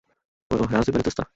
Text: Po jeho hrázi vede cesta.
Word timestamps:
Po 0.47 0.55
jeho 0.55 0.67
hrázi 0.67 0.91
vede 0.91 1.03
cesta. 1.03 1.23